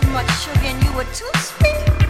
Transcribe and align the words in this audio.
Too 0.00 0.10
much 0.10 0.28
sugar 0.40 0.58
and 0.64 0.82
you 0.82 0.92
were 0.92 1.04
too 1.04 1.30
sweet. 1.34 2.03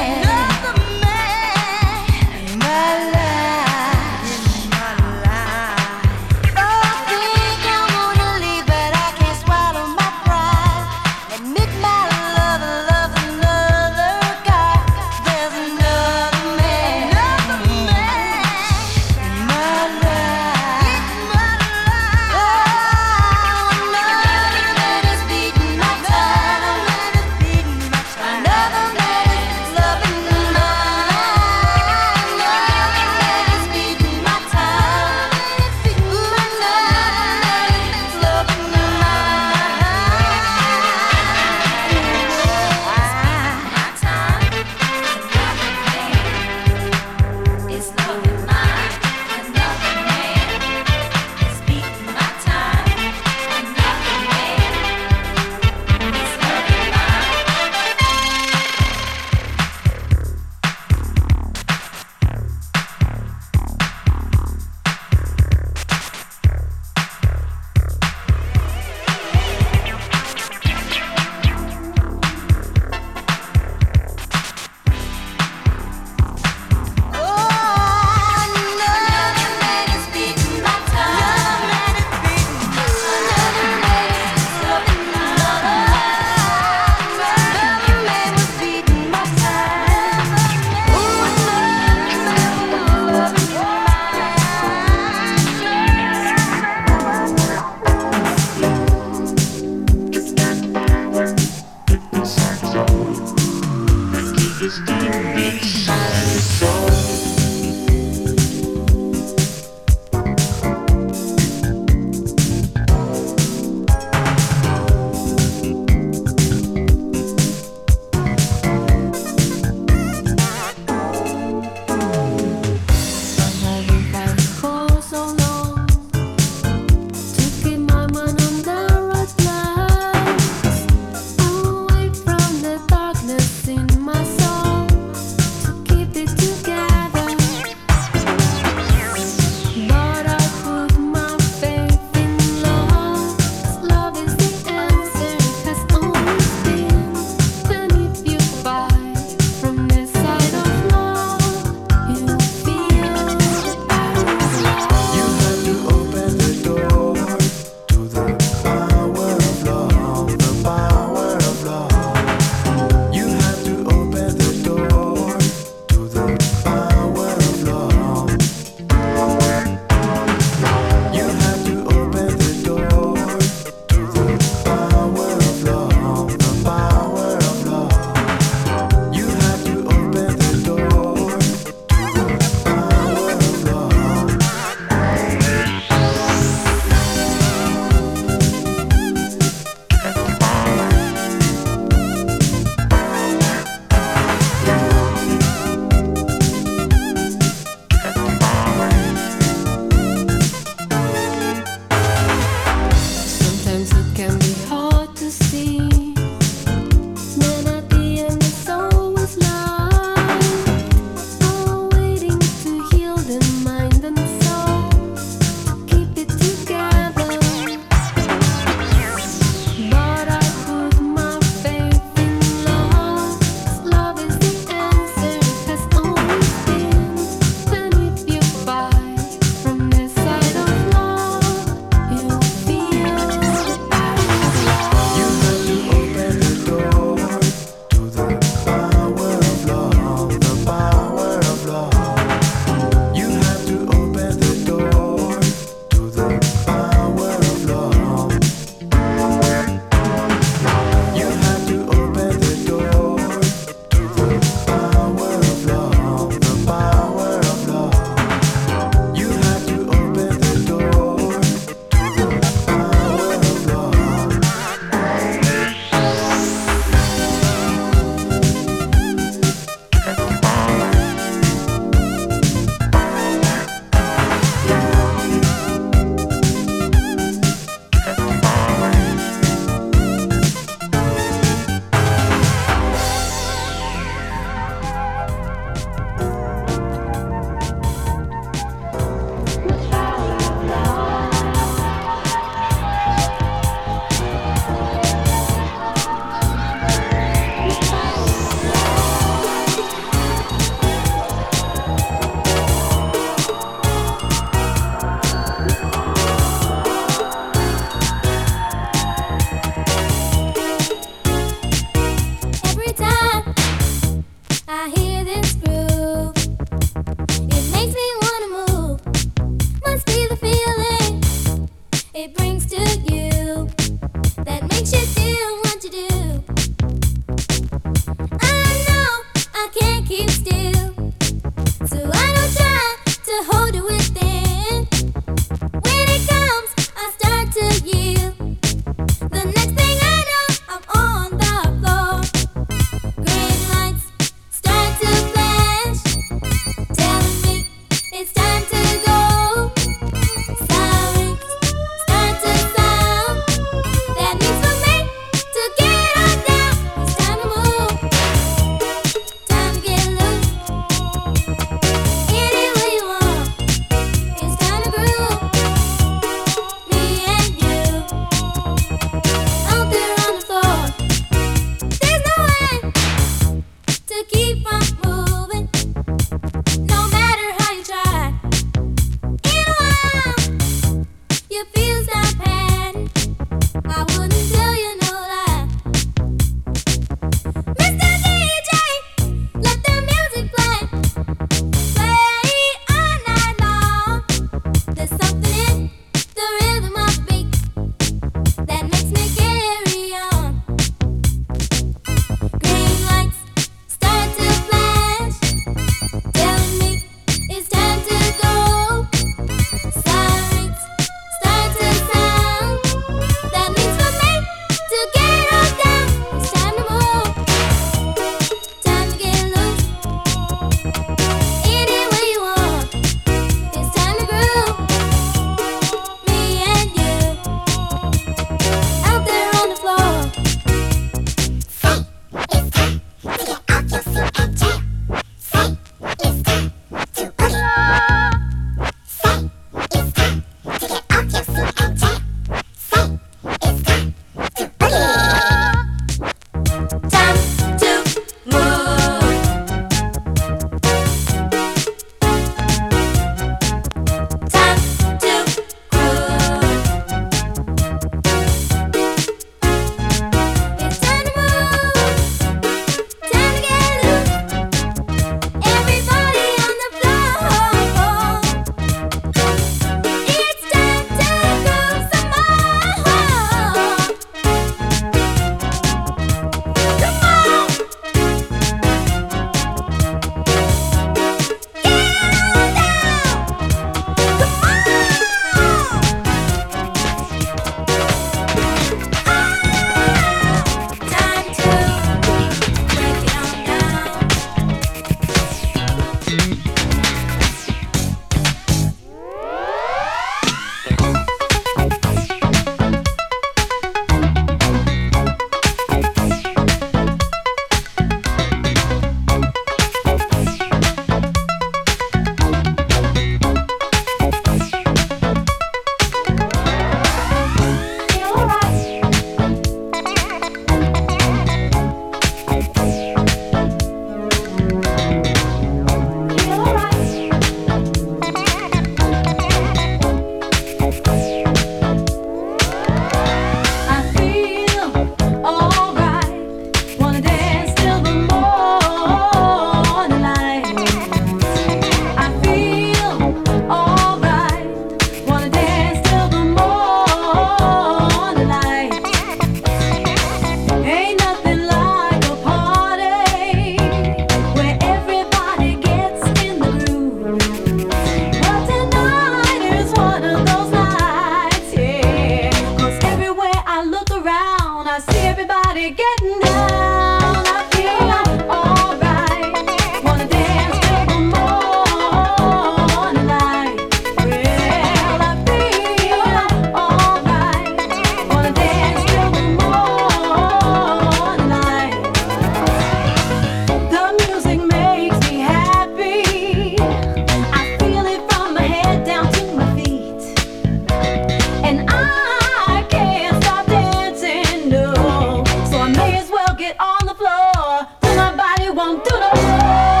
get 596.61 596.79
on 596.79 597.07
the 597.07 597.15
floor, 597.15 597.87
but 598.01 598.15
my 598.15 598.35
body 598.35 598.69
won't 598.69 599.03
do 599.03 599.19
no 599.19 599.33
more. 599.41 600.00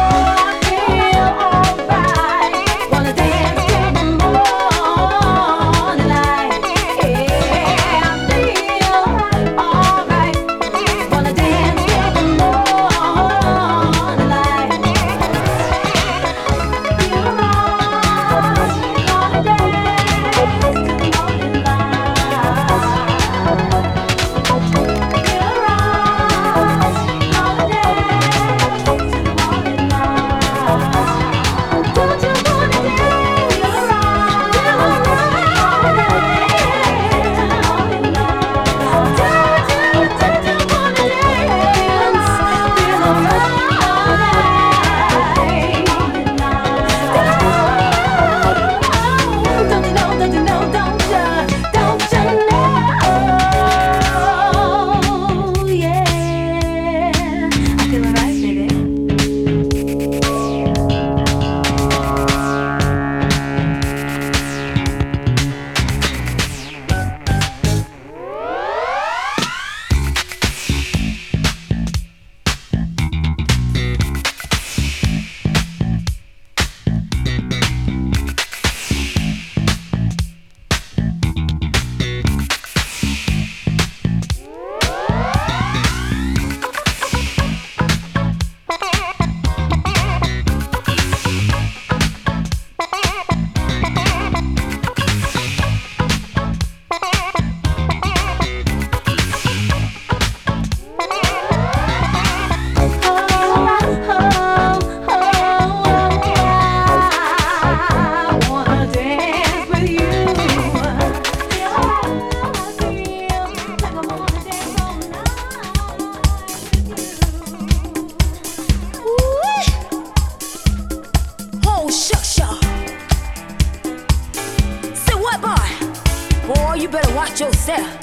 Yourself. 127.41 127.99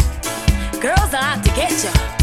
Girls 0.80 1.14
are 1.14 1.22
out 1.22 1.44
to 1.44 1.50
get 1.54 1.70
you. 1.84 2.17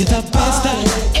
you 0.00 0.06
the 0.06 0.22
best. 0.32 1.19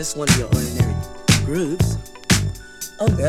just 0.00 0.16
one 0.16 0.26
of 0.30 0.38
your 0.38 0.46
ordinary 0.46 0.94
grooves. 1.44 1.98
Oh 3.00 3.06
no. 3.18 3.28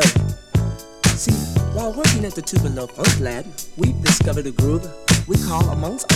See, 1.17 1.34
while 1.76 1.91
working 1.91 2.24
at 2.24 2.34
the 2.34 2.41
Tupelo 2.41 2.88
Funk 2.88 3.19
Lab, 3.19 3.45
we've 3.76 4.01
discovered 4.01 4.47
a 4.47 4.51
groove 4.51 4.89
we 5.28 5.36
call, 5.36 5.67
amongst 5.72 6.07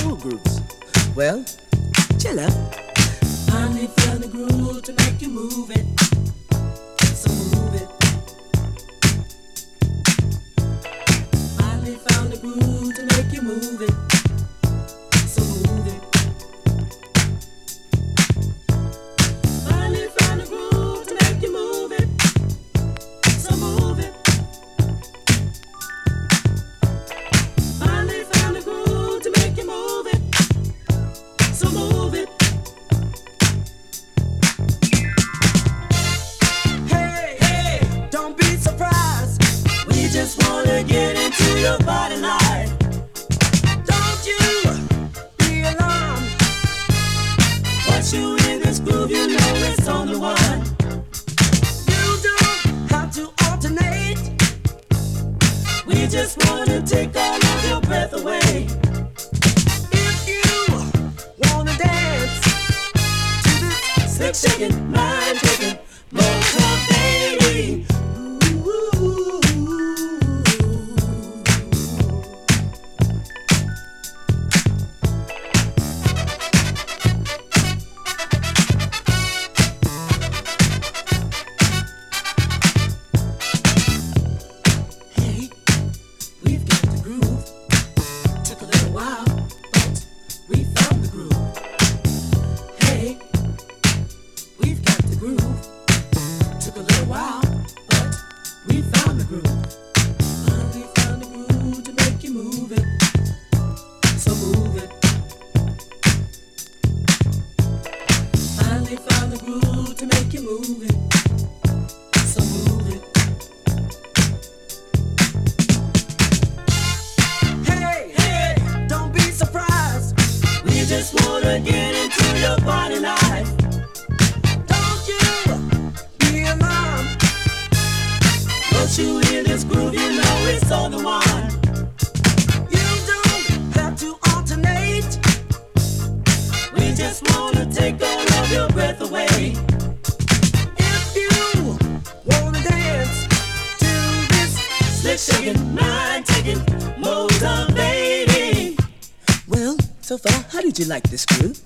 you 150.85 150.89
like 150.89 151.09
this 151.09 151.25
groove? 151.25 151.64